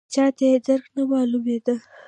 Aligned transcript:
چاته 0.13 0.43
یې 0.51 0.57
درک 0.67 0.85
نه 0.95 1.03
معلومېده. 1.11 1.75